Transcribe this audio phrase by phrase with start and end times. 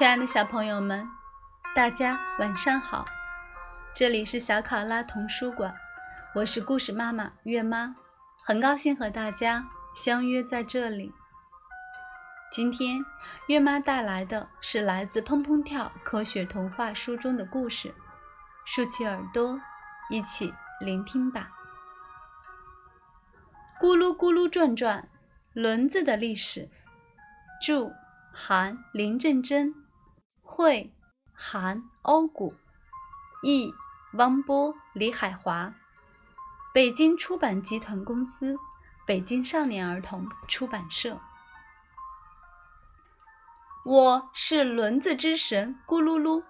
[0.00, 1.06] 亲爱的小朋友们，
[1.76, 3.04] 大家晚上好！
[3.94, 5.74] 这里是小考拉童书馆，
[6.34, 7.94] 我是故事妈妈月妈，
[8.42, 11.12] 很高兴和大家相约在这里。
[12.50, 13.04] 今天
[13.48, 17.92] 月妈带来的是来自《砰砰跳》科学童话书中的故事，
[18.64, 19.60] 竖起耳朵，
[20.08, 21.50] 一起聆听吧。
[23.78, 25.10] 咕噜咕噜转转，
[25.52, 26.70] 轮子的历史。
[27.60, 27.92] 祝：
[28.32, 29.74] 韩林正真。
[30.50, 30.92] 会
[31.32, 32.52] 韩欧谷，
[33.44, 33.72] 译
[34.14, 35.72] 汪波李海华，
[36.74, 38.56] 北京出版集团公司，
[39.06, 41.18] 北京少年儿童出版社。
[43.84, 46.42] 我是轮子之神咕噜噜，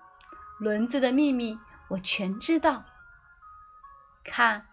[0.59, 1.59] 轮子的秘密
[1.91, 2.83] 我全知道。
[4.25, 4.67] 看，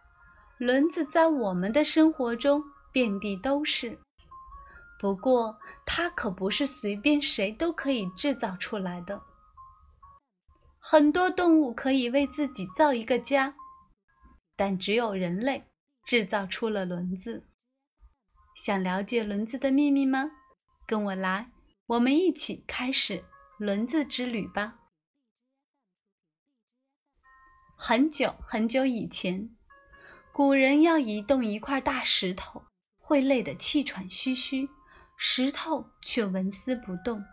[0.58, 4.00] 轮子在我们的生活中遍地都是。
[5.00, 9.22] 不过，它可不是随便谁都可以制造出来的。
[10.80, 13.56] 很多动物可以为自己造一个家，
[14.56, 15.64] 但只有人类
[16.04, 17.46] 制造出了轮子。
[18.56, 20.32] 想了解轮子的秘密吗？
[20.88, 21.52] 跟我来，
[21.86, 23.24] 我们一起开始
[23.60, 24.80] 轮子之旅吧。
[27.76, 29.56] 很久很久以前，
[30.34, 32.64] 古人要移动一块大石头，
[32.98, 34.68] 会累得气喘吁吁。
[35.18, 37.26] 石头却纹丝不动。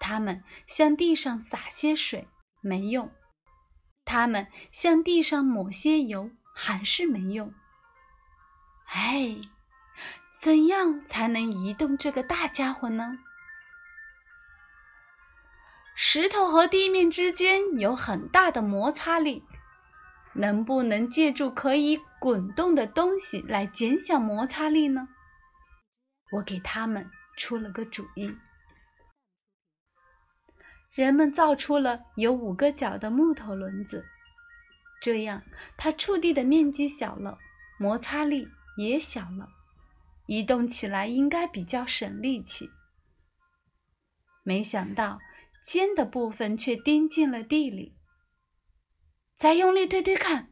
[0.00, 2.28] 他们向地上洒些水，
[2.60, 3.08] 没用；
[4.04, 7.52] 他们向地上抹些油，还是没用。
[8.86, 9.36] 哎，
[10.40, 13.18] 怎样才能移动这个大家伙呢？
[15.94, 19.44] 石头和地面之间有很大的摩擦力，
[20.32, 25.08] 能不能借助可以滚动的东西来减小摩擦力呢？
[26.32, 28.34] 我给他们出了个主意，
[30.92, 34.04] 人们造出了有五个角的木头轮子，
[35.00, 35.42] 这样
[35.76, 37.38] 它触地的面积小了，
[37.78, 39.48] 摩擦力也小了，
[40.26, 42.70] 移动起来应该比较省力气。
[44.42, 45.18] 没想到
[45.62, 47.96] 尖的部分却钉进了地里，
[49.36, 50.50] 再用力推推看，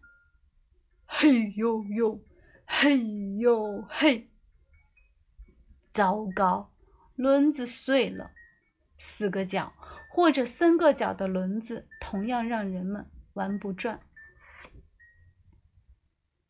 [1.07, 2.25] 嘿呦呦，
[2.67, 4.31] 嘿呦嘿。
[5.91, 6.73] 糟糕，
[7.15, 8.31] 轮子碎了。
[8.99, 9.73] 四个角
[10.11, 14.01] 或者三个角的轮子同样让人们玩不转。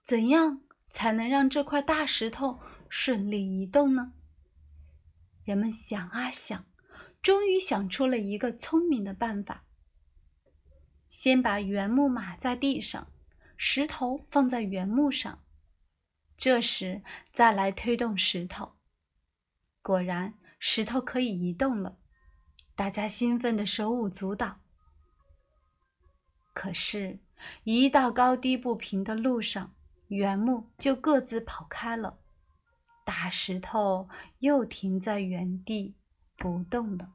[0.06, 4.14] 怎样才能让这块大石头顺利移动呢？
[5.44, 6.64] 人们想啊想，
[7.20, 9.64] 终于想出了一个聪明的办法：
[11.10, 13.12] 先把原木码在地上，
[13.58, 15.44] 石头放在原木上，
[16.38, 18.77] 这时再来推动石头。
[19.88, 21.96] 果然，石头可以移动了，
[22.76, 24.60] 大家兴奋的手舞足蹈。
[26.52, 27.20] 可是，
[27.64, 29.72] 一到高低不平的路上，
[30.08, 32.18] 原木就各自跑开了，
[33.06, 34.10] 大石头
[34.40, 35.94] 又停在原地
[36.36, 37.14] 不动了。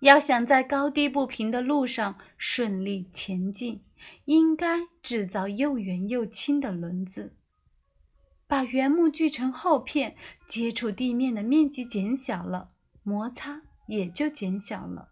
[0.00, 3.84] 要想在高低不平的路上顺利前进，
[4.24, 7.36] 应该制造又圆又轻的轮子。
[8.50, 10.16] 把原木锯成厚片，
[10.48, 12.72] 接触地面的面积减小了，
[13.04, 15.08] 摩擦也就减小了。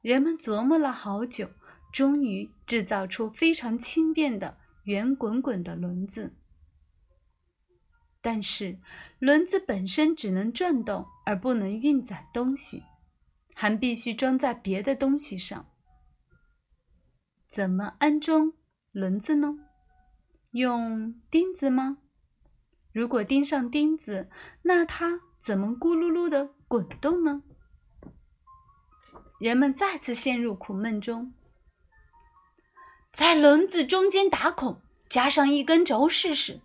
[0.00, 1.50] 人们琢磨了好久，
[1.92, 6.34] 终于制造出非常轻便的圆滚滚的轮子。
[8.22, 8.78] 但是，
[9.18, 12.82] 轮子本身只能转动，而不能运载东西，
[13.52, 15.66] 还必须装在别的东西上。
[17.50, 18.54] 怎么安装
[18.90, 19.63] 轮子呢？
[20.54, 21.98] 用钉子吗？
[22.92, 24.30] 如果钉上钉子，
[24.62, 27.42] 那它怎么咕噜噜的滚动呢？
[29.40, 31.34] 人们再次陷入苦闷中。
[33.12, 36.60] 在轮子中间打孔，加上一根轴试试。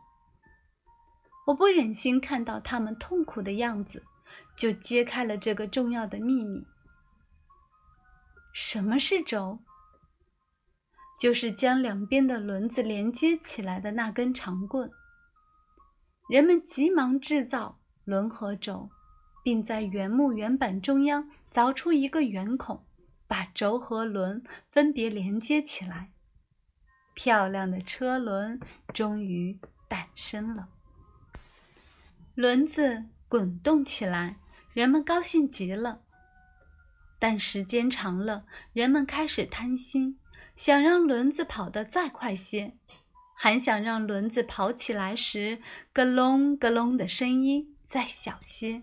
[1.47, 4.03] 我不忍心看到他们痛苦的样子，
[4.55, 6.63] 就揭开了这个重要的秘密。
[8.53, 9.63] 什么是轴？
[11.19, 14.89] 就是将两边的轮子连接起来的那根长棍。
[16.29, 18.89] 人们急忙制造轮和轴，
[19.43, 22.85] 并在原木原板中央凿出一个圆孔，
[23.27, 26.11] 把轴和轮分别连接起来。
[27.15, 28.59] 漂亮的车轮
[28.93, 30.69] 终于诞生了。
[32.35, 34.37] 轮子滚动起来，
[34.71, 36.03] 人们高兴极了。
[37.17, 40.18] 但时间长了，人们开始贪心。
[40.59, 42.73] 想让轮子跑得再快些，
[43.33, 45.57] 还想让轮子跑起来时
[45.93, 48.81] 咯隆咯隆的声音再小些。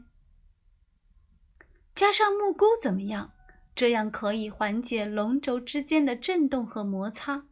[1.95, 3.35] 加上木箍怎么样？
[3.75, 7.45] 这样可以缓解轮轴之间的震动和摩擦。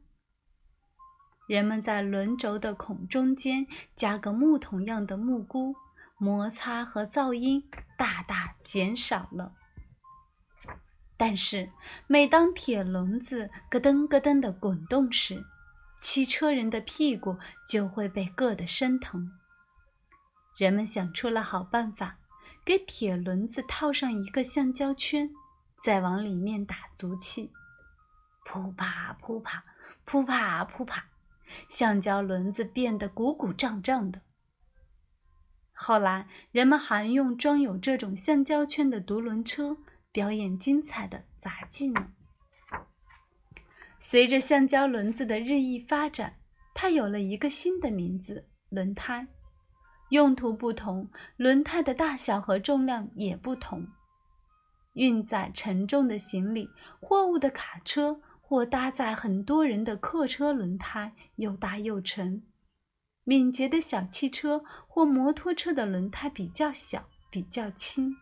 [1.46, 5.74] 人们在轮轴的孔中间加个木桶样的木箍，
[6.16, 7.68] 摩擦和噪音
[7.98, 9.52] 大大减少了。
[11.16, 11.70] 但是，
[12.06, 15.42] 每当铁轮子咯噔咯噔地滚动时，
[15.98, 17.36] 汽车人的屁股
[17.68, 19.30] 就会被硌得生疼。
[20.56, 22.18] 人们想出了好办法，
[22.64, 25.30] 给铁轮子套上一个橡胶圈。
[25.82, 27.52] 再往里面打足气，
[28.46, 29.62] 噗啪噗啪，
[30.06, 31.04] 噗啪噗啪，
[31.68, 34.22] 橡胶轮子变得鼓鼓胀胀的。
[35.74, 39.76] 后来，人们还用装有这种橡胶圈的独轮车
[40.14, 42.12] 表演精彩的杂技呢。
[43.98, 46.36] 随着橡胶轮子的日益发展，
[46.72, 49.26] 它有了一个新的名字——轮胎。
[50.10, 53.88] 用途不同，轮胎的大小和重量也不同。
[54.92, 56.70] 运载沉重的行李、
[57.00, 62.42] 货物的卡车，或搭载很多人的客车，轮胎又大又沉；
[63.24, 68.14] 敏捷的小汽车或摩托车的轮胎比较小、比较轻。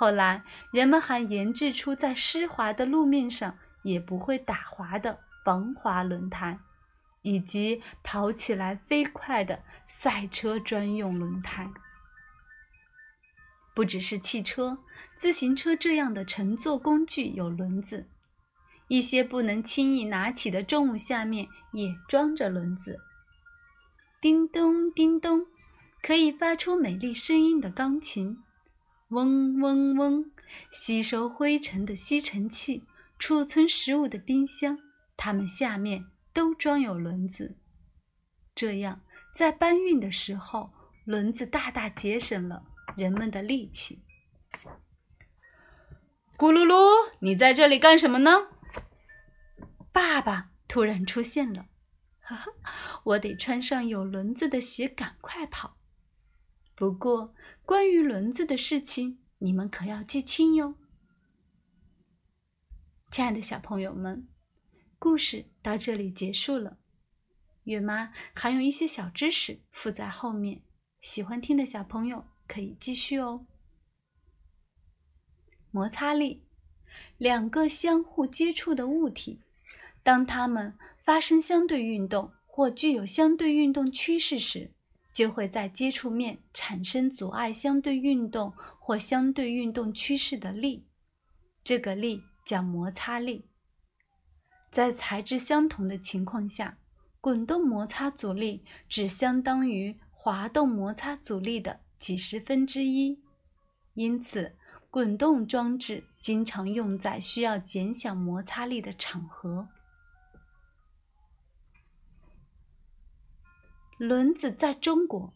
[0.00, 6.60] 后来，人们还研制出在湿滑的路面上也不会打滑的防滑轮胎，
[7.22, 11.68] 以及跑起来飞快的赛车专用轮胎。
[13.74, 14.78] 不只是汽车、
[15.16, 18.08] 自行车这样的乘坐工具有轮子，
[18.86, 23.00] 一些不能轻易拿起的重物下面也装着轮子。
[24.20, 25.44] 叮咚叮咚，
[26.00, 28.36] 可以发出美丽声音的钢琴；
[29.08, 30.30] 嗡嗡嗡，
[30.70, 32.82] 吸收灰尘的吸尘器；
[33.18, 34.78] 储存食物的冰箱，
[35.16, 37.56] 它们下面都装有轮子。
[38.54, 39.00] 这样，
[39.34, 40.72] 在搬运的时候，
[41.04, 42.64] 轮子大大节省了。
[42.96, 44.02] 人们的力气。
[46.36, 48.48] 咕噜噜，你在这里干什么呢？
[49.92, 51.66] 爸爸突然出现了。
[52.20, 52.52] 哈哈，
[53.04, 55.77] 我得穿上有轮子的鞋，赶快跑。
[56.78, 57.34] 不过，
[57.64, 60.76] 关于轮子的事情，你们可要记清哟。
[63.10, 64.28] 亲爱的小朋友们，
[64.96, 66.78] 故事到这里结束了。
[67.64, 70.62] 月妈还有一些小知识附在后面，
[71.00, 72.24] 喜欢听的小朋友。
[72.46, 73.44] 可以继续哦。
[75.72, 76.44] 摩擦力，
[77.16, 79.40] 两个相互接触的物体，
[80.04, 84.70] 当它们发生相对运动或具有相对运动趋势时，
[85.18, 90.86] 就会在接触面产生阻碍相对运动或相对运动趋势的力，
[91.64, 93.44] 这个力叫摩擦力。
[94.70, 96.78] 在材质相同的情况下，
[97.20, 101.80] 滚动摩擦阻力只相当于滑动摩擦阻力的。
[101.98, 103.20] 几十分之一，
[103.94, 104.54] 因此
[104.88, 109.66] 滚动装置经常用在需要减小摩擦力的场合。
[113.98, 115.34] 轮子在中国，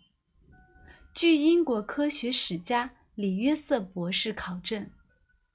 [1.12, 4.88] 据英国科学史家李约瑟博士考证，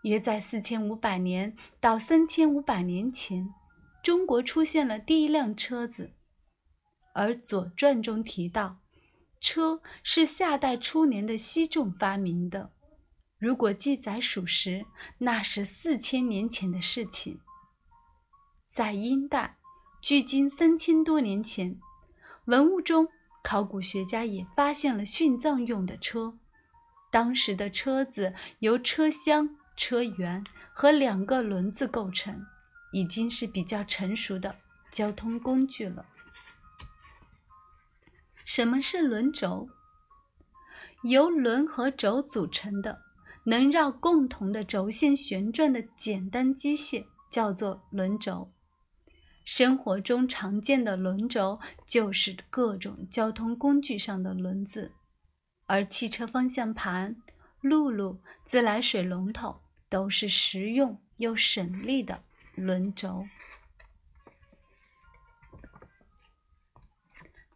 [0.04, 3.48] 约在四千五百年到三千五百年前，
[4.04, 6.16] 中国出现了第一辆车子，
[7.14, 8.80] 而《左传》中提到。
[9.40, 12.73] 车是夏代初年的西仲发明的，
[13.40, 14.85] 如果记载属实，
[15.19, 17.40] 那是四千年前的事情。
[18.69, 19.57] 在殷代，
[20.02, 21.80] 距今三千多年前，
[22.47, 23.07] 文物中
[23.44, 26.33] 考古学家也发现了殉葬用的车。
[27.11, 32.45] 当时的车子由车厢、车辕和两个轮子构成，
[32.94, 34.56] 已经是比较成熟的
[34.92, 36.06] 交通工具了。
[38.45, 39.68] 什么是轮轴？
[41.04, 43.01] 由轮和轴组成的，
[43.44, 48.51] 能绕共同的轴线旋转的简单机械叫做轮轴。
[49.47, 54.92] 生活中常见的轮轴就是各种交通工具上的轮子，
[55.68, 57.16] 而汽车方向盘、
[57.61, 62.25] 辘轳、自来水龙头都是实用又省力的
[62.56, 63.25] 轮轴。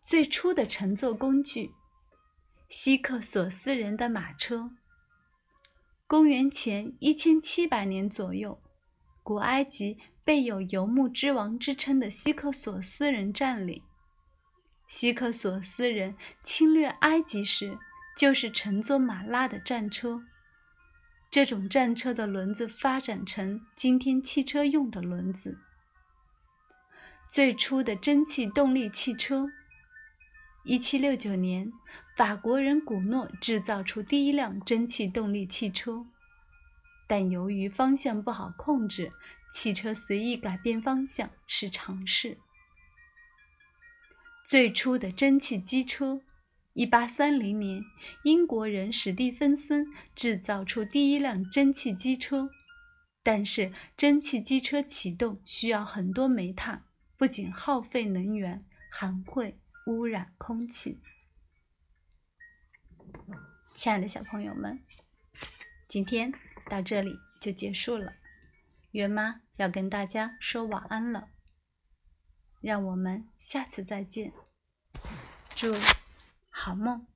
[0.02, 1.74] 最初的乘坐工具，
[2.70, 4.72] 希克索斯人的马车。
[6.08, 8.62] 公元前一千七百年左右，
[9.24, 13.82] 古埃及被有游牧之王之称的希克索斯人占领。
[14.88, 17.78] 希克索斯人侵略埃及时，
[18.18, 20.24] 就是乘坐马拉的战车。
[21.30, 25.58] 这种战车的轮子发展成今天汽车用的轮子。
[27.30, 29.48] 最初的蒸汽动力汽车。
[30.66, 31.72] 一七六九年，
[32.18, 36.06] 法国人古诺制造出第一辆蒸汽动力汽车。
[37.08, 39.14] 但由于方向不好控制，
[39.52, 42.38] 汽车随意改变方向是常事。
[44.46, 46.22] 最初的蒸汽机车，
[46.74, 47.84] 一八三零年，
[48.24, 52.50] 英国人史蒂芬森制造出第一辆蒸汽机车。
[53.24, 56.86] 但是，蒸汽机车启动需要很多煤炭，
[57.18, 61.00] 不仅耗费能源，还会污染空气。
[63.76, 64.82] 亲爱的小朋友们，
[65.88, 66.34] 今天
[66.68, 68.12] 到这里就结束了。
[68.92, 71.30] 月妈要跟大家说晚安了，
[72.62, 74.34] 让我们下次再见。
[75.56, 75.74] 祝
[76.50, 77.11] 好梦。